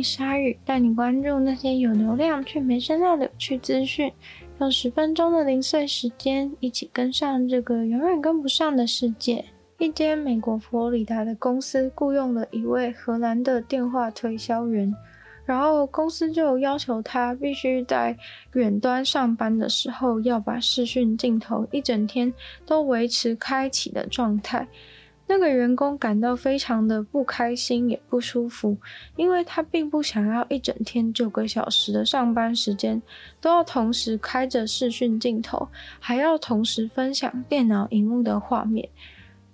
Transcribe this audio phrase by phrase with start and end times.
[0.00, 4.12] 鲨鱼，带你关注那些有流量却没声量的有趣资讯。
[4.60, 9.44] 用十分钟的零碎时间，一起跟上这个永远跟不上的世界。
[9.78, 14.94] 一间美国佛罗里达的公司雇佣了一位荷兰的电话推销员，
[15.44, 18.16] 然后公司就要求他必须在
[18.52, 22.32] 远端上班的时候，要把视讯镜头一整天
[22.64, 24.68] 都维持开启的状态。
[25.32, 28.76] 那个员工感到非常的不开心，也不舒服，
[29.16, 33.00] 因为他并不想要一整天九个小时的上班时间
[33.40, 35.66] 都要同时开着视讯镜头，
[35.98, 38.86] 还要同时分享电脑荧幕的画面。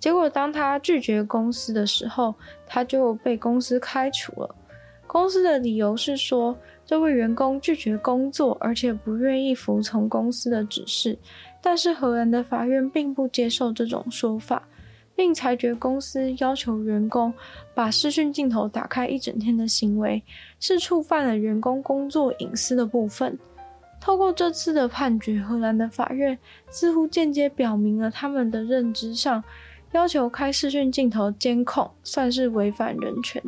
[0.01, 2.35] 结果当他拒绝公司的时候，
[2.67, 4.53] 他就被公司开除了。
[5.07, 11.17] 公司的理由是说，这位员工拒绝工作，而且不愿意服从公司的指示。
[11.61, 14.67] 但是荷兰的法院并不接受这种说法。
[15.19, 17.33] 并裁决公司要求员工
[17.75, 20.23] 把视讯镜头打开一整天的行为
[20.61, 23.37] 是触犯了员工工作隐私的部分。
[23.99, 29.43] 透过这次的判决，荷兰的法院似乎间接表明了他们的认知上，
[29.91, 33.43] 要求开视讯镜头监控算是违反人权。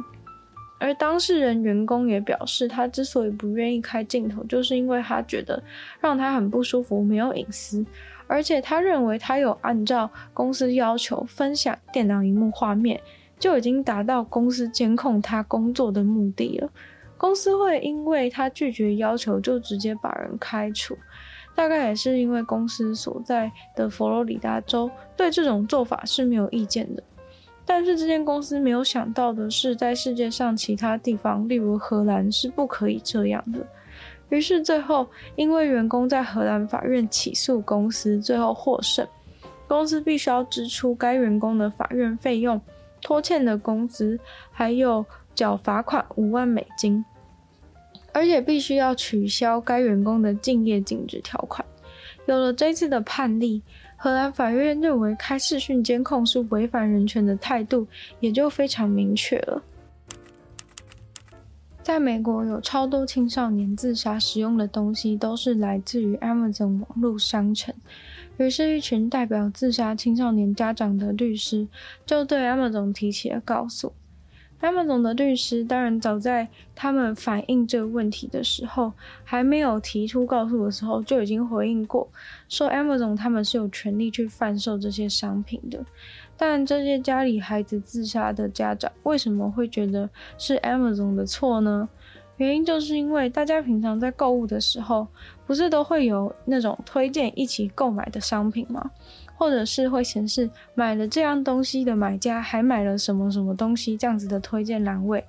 [0.77, 5.63] 而当事人员工也表示，他之所以不愿意开镜头，就是因为他觉得
[6.01, 7.85] 让他很不舒服，没有隐私。
[8.31, 12.97] 而且他认为他有按照公司要求分享电脑荧幕画面，
[13.37, 16.69] 就已经达到公司监控他工作的目的了。
[17.17, 20.97] 公司会因为他拒绝要求就直接把人开除，
[21.53, 27.03] 大概也是因为公司所在的佛罗里达州对这种做法是没有意见的。
[27.65, 33.59] 但是这间公司没有想到的是，在世界上其他地方，例如荷兰是不可以这样的。
[34.31, 35.05] 于是最后，
[35.35, 39.05] 因为员工在荷兰法院起诉公司，最后获胜，
[39.67, 42.59] 公司必须要支出该员工的法院费用、
[43.01, 44.17] 拖欠的工资，
[44.49, 45.05] 还有
[45.35, 47.03] 缴罚款五万美金，
[48.13, 51.65] 而且必须要取消该员工的竞业禁止条款。
[52.25, 53.61] 有了这次的判例，
[53.97, 57.85] 荷兰法院认为开视讯监控是违反人权的态度，
[58.21, 59.61] 也就非常明确了。
[61.83, 67.73] 在美国，有超多青少年自杀使用的东西都是来自于 Amazon 网络商城。
[68.37, 71.67] 于是，一群代表自杀青少年家长的律师
[72.05, 73.93] 就对 Amazon 提起了告诉。
[74.61, 82.07] Amazon 的律师当然早在他们反映这个问题的时候，还没有提出告诉的时候，就已经回应过，
[82.47, 85.83] 说 Amazon 他们是有权利去贩售这些商品的。
[86.37, 91.89] 但这些家里孩子自杀的家长为什么会觉得是 Amazon 的错呢？
[92.37, 95.07] 原因就是因为大家平常在购物的时候，
[95.45, 98.89] 不是都会有那种推荐一起购买的商品吗？
[99.41, 105.25] 或者是会显示买了这样东西的买家还买了什么什么东西这样子的推荐栏位。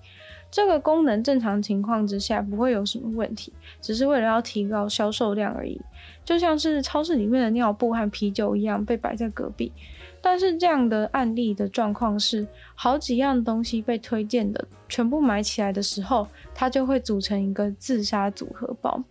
[0.51, 5.81] 这个功能正常情况之下不会有什么问题，只是为了要提高销售量而已。
[6.27, 9.73] 就像是超市里面的尿布和啤酒一样被摆在隔壁。
[10.21, 19.03] 但是这样的案例的状况是，好几样东西被推荐的，全部买起来的时候，它就会组成一个自杀组合包。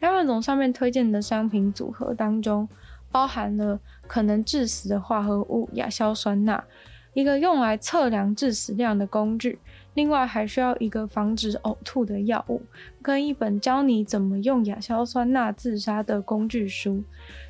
[0.00, 2.66] Amazon 上面推荐的商品组合当中，
[3.10, 6.62] 包含了可能致死的化合物亚硝酸钠，
[7.14, 9.58] 一个用来测量致死量的工具，
[9.94, 12.62] 另外还需要一个防止呕吐的药物，
[13.02, 17.02] 跟一本教你怎么用亚硝酸钠自杀的工具书。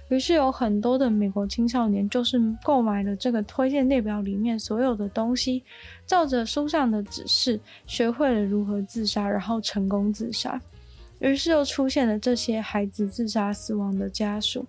[0.08, 5.62] 于是有很多的美国青少年就是购买了这个推荐列表里面所有的东西，
[6.06, 10.58] 照着书上的指示学会了如何自杀，然后成功自杀。
[11.20, 14.66] 于是又出现了这些孩子自杀死亡的家属，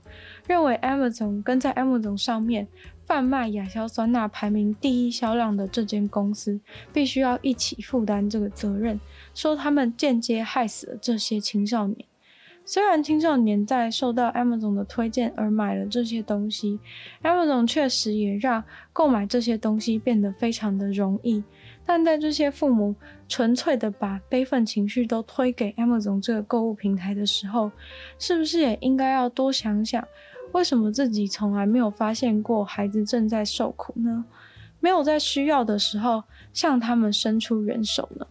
[0.47, 2.67] 认为 Amazon 跟在 Amazon 上面
[3.05, 6.59] 贩卖亚硝酸钠排名第一销量的这间公司
[6.93, 8.99] 必须要一起负担这个责任，
[9.33, 12.05] 说他们间接害死了这些青少年。
[12.65, 16.79] 虽然青少年在受到 Amazon 的推荐而买了这些东西
[17.23, 18.63] ，Amazon 确实也让
[18.93, 21.43] 购买这些东西变得非常的容易。
[21.85, 22.95] 但在这些父母
[23.27, 27.71] 纯粹的把悲愤情绪都推给 Amazon 这个购物平台的时候，
[28.19, 30.07] 是不是也应该要多想想，
[30.51, 34.25] 为什么自己从来没有发现过孩子正在受苦呢？
[34.79, 36.23] 没有在需要的时候
[36.53, 38.25] 向他们伸出援手呢？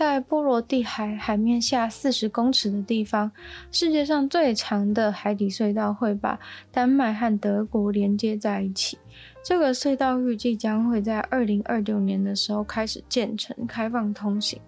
[0.00, 3.30] 在波罗的海海面下四十公尺的地方，
[3.70, 6.40] 世界上最长的海底隧道会把
[6.72, 8.96] 丹麦和德国连接在一起。
[9.44, 14.58] 这个隧道预计将会在二零二六年的时候开始建成，开放通行。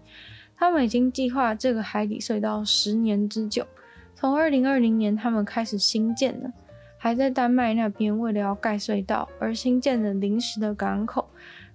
[0.54, 3.66] 他们已经计划这个海底隧道十年之久，
[4.14, 6.52] 从二零二零年他们开始兴建了，
[6.98, 11.30] 还在丹麦那边为了要盖隧道而新建的临时的港口，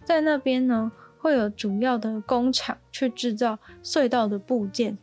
[0.05, 0.91] 在那边呢。
[1.19, 4.97] 会有主要的工厂去制造隧道的部件，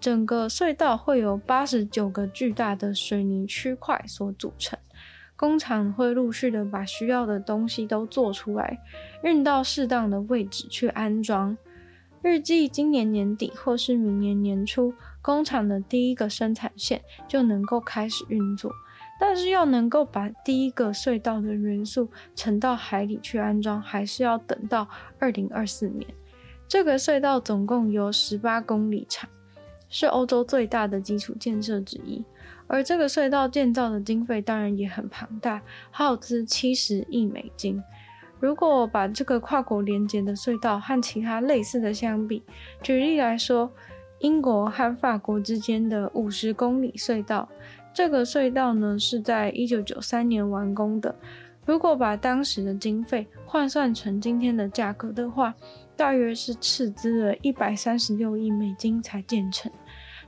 [0.00, 4.78] 整个隧道会有八十九个巨大的水泥区块所组成。
[5.36, 8.80] 工厂会陆续的把需要的东西都做出来，
[9.22, 11.56] 运到适当的位置去安装。
[12.24, 18.72] 预计今年年底或是明年年初，工厂的第一个生产线就能够开始运作。
[19.18, 24.86] 但是要能够把第一个隧道的元素沉到海里去安装，还是要等到
[25.18, 26.06] 二零二四年。
[26.68, 29.28] 这个隧道总共有十八公里长，
[29.88, 32.24] 是欧洲最大的基础建设之一。
[32.66, 37.82] 而这个隧道建造的经费当然也很庞大，耗资七十亿美金。
[38.38, 42.42] 如果把这个跨国连接的隧道和其他类似的相比，
[42.82, 43.72] 举例来说，
[44.20, 47.48] 英国和法国之间的五十公里隧道。
[47.98, 51.12] 这个隧道呢，是在一九九三年完工的。
[51.66, 55.52] 如果把当时的经费换算成今天的价格的话，
[55.96, 59.68] 大约是斥资了一百三十六亿美金才建成。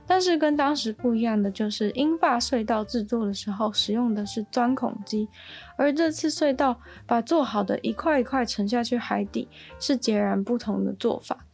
[0.05, 5.29] 但是跟当时不一样的就是，英法隧道制作的时候使用的是钻孔机，
[5.77, 6.77] 而这次隧道
[7.07, 9.47] 把做好的一块一块沉下去海底，
[9.79, 11.45] 是截然不同的做法。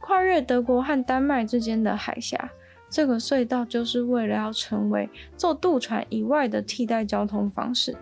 [0.00, 2.50] 跨越德国和丹麦之间的海峡。
[2.90, 7.96] 这个隧道就是为了要成为坐渡船以外的替代交通方式。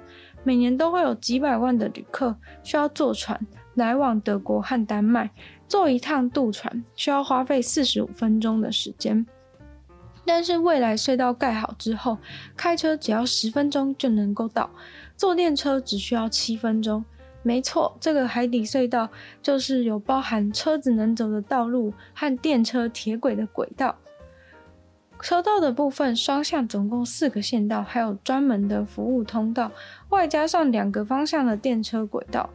[0.45, 3.39] 每年都会有几百万的旅客需要坐船
[3.75, 5.31] 来往德国和丹麦，
[5.67, 9.27] 坐一趟渡船需要花费四十五分钟的时间。
[10.25, 12.19] 但是未来隧道盖好之后，
[12.57, 14.71] 开车只要十分钟就能够到，
[15.17, 17.05] 坐电车只需要七分钟。
[17.43, 19.09] 没错，这个海底隧道
[19.43, 23.97] 就是有包含车子能走的道路和电车铁轨的轨道。
[25.21, 29.71] 车道的部分，双向总共四个线道，还有专门的服务通道，
[30.11, 32.49] 外加上两个方向的电车轨道。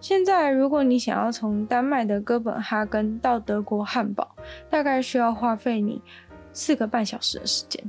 [0.00, 4.34] 现在，如果你想要从丹麦的哥本哈根到德国汉堡，
[4.68, 6.02] 大概需要花费你
[6.52, 7.82] 四个半小时的时间。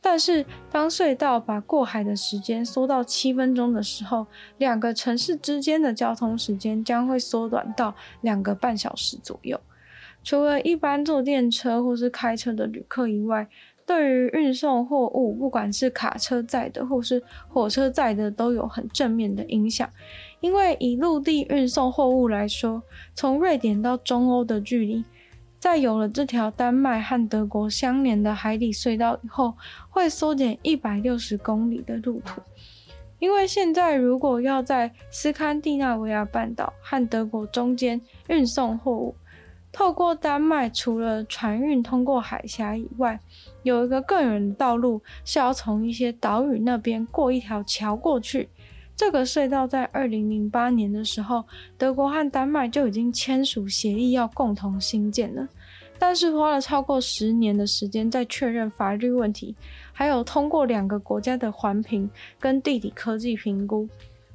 [0.00, 4.26] 但是，当隧道把过海的时间缩到七分钟的时候，
[4.58, 9.58] 两个城市之间的交通时间将会缩短到两个半小时左右。
[10.24, 13.46] 除了一般坐电车或是开车的旅客以外，
[13.86, 19.88] 对于运送货物，不管是卡车载的或是火车载的，都有很正面的影响。
[20.40, 22.82] 因为以陆地运送货物来说，
[23.14, 25.04] 从瑞典到中欧的距离，
[25.58, 29.54] 在有了这条丹麦和德国相连的海底隧道以后，
[29.90, 32.40] 会缩减一百六十公里的路途。
[33.18, 39.14] 因为现在如果要在斯堪的纳维亚半岛和德国中间运送货物，
[39.74, 43.18] 透过丹麦，除了船运通过海峡以外，
[43.64, 48.48] 有一个更远的道路是要从一些岛屿那边过一条桥过去。
[48.94, 51.44] 这个隧道在二零零八年的时候，
[51.76, 55.48] 德国和丹麦就已经签署协议要共同兴建了，
[55.98, 59.56] 但是花了超过十年的时间在确认法律问题，
[59.92, 62.08] 还有通过两个国家的环评
[62.38, 63.88] 跟地理科技评估。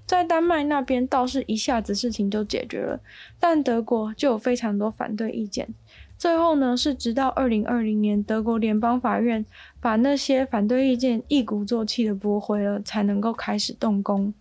[0.09, 2.99] 在丹麦那边倒是一下子事情就解决了，
[3.39, 5.69] 但德国就有非常多反对意见。
[6.17, 9.45] 最后呢，是直到二零二零年，德国联邦法院
[9.79, 14.33] 把那些反对意见一鼓作气的驳回了，才能够开始动工。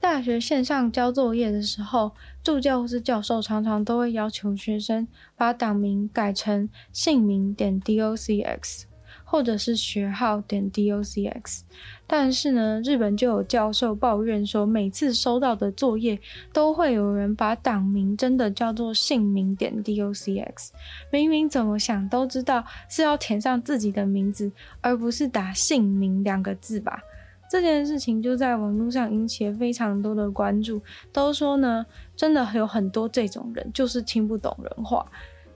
[0.00, 2.10] 大学线上交作业的时候，
[2.42, 8.89] 助教或是教授常常都会要求学生把党名改成姓名点 docx。
[9.30, 11.60] 或者是学号点 docx，
[12.04, 16.18] 但是呢，日本就有教授抱怨说，每次收到的作业
[16.52, 20.70] 都会有人把党名真的叫做姓名点 docx，
[21.12, 27.00] 明明怎么想都知道是要填上自己的名字，而不是打姓名两个字吧？
[27.48, 30.82] 这件事情就在网络上引起了非常多的关注，
[31.12, 35.06] 都说呢，真的有很多这种人，就是听不懂人话。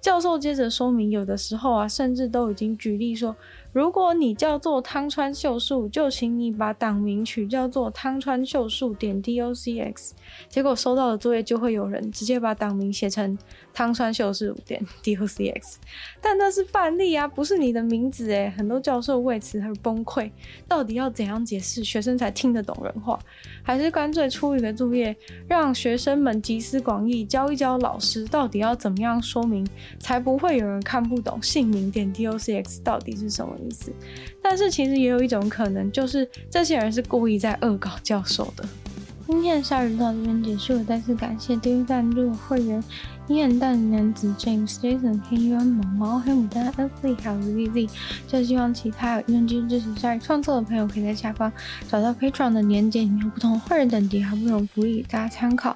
[0.00, 3.35] 教授接着说明，有的时候啊，甚至都已经举例说，
[3.75, 10.12] 如果你叫做汤川秀树，就请你把档名取叫做汤川秀树点 docx。
[10.49, 13.37] 结果收到的作业就会有人直接把档名写成
[13.73, 15.75] 汤川秀树点 docx，
[16.21, 18.54] 但那是范例啊，不是你的名字诶。
[18.57, 20.31] 很多教授为此而崩溃，
[20.69, 23.19] 到底要怎样解释学生才听得懂人话？
[23.64, 25.16] 还是干脆出一个作业，
[25.49, 29.66] 让学生们集思广益，教一教老师到底要怎么样说明，
[29.99, 33.92] 才不会有人看不懂姓名点 docx 到底是什么意思？
[34.42, 38.64] 但是其实也有一种可能，就是这些人是故意在恶搞教授的。
[39.26, 42.85] 今天的鲨鱼到这边结束了，再次感谢第一赞助会员。
[43.26, 47.88] 伊恩、大男子 James、Jason、黑渊、毛毛、黑牡丹、Ashley 还有 ZZ，
[48.28, 51.50] 就希望其他有意愿继续支持鲨鱼创作的朋友，可以在下方
[51.88, 55.75] 找到 Patreon 的链接，里面有不同的会员等级还有不同福利，大家参考。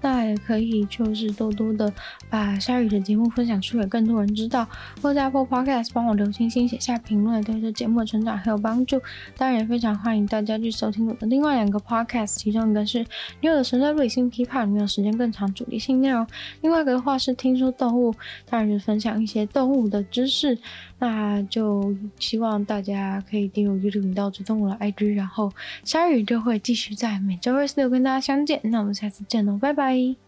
[0.00, 1.90] 那也可以就是多多的
[2.28, 4.64] 把鲨鱼的节目分享出给更多人知道，
[5.02, 9.00] 或者在 Apple Podcast 帮我留星星、写下评论，对这节目的成长很有帮助。
[9.36, 12.98] 当然也非常欢迎大家去收听我的另外两个 Podcast，其中一个是
[13.40, 16.24] 《女友的神在理性批判》，里面有时间更长主题性内容；
[16.60, 16.83] 另外。
[16.84, 18.14] 的话是听说动物，
[18.48, 20.56] 当然就分享一些动物的知识。
[20.98, 25.52] 那就希望大家可以订阅 YouTube 频道，追踪我的 IG，然后
[25.84, 28.60] 鲨鱼就会继续在每周二、四、六跟大家相见。
[28.64, 30.23] 那我们下次见喽，拜拜。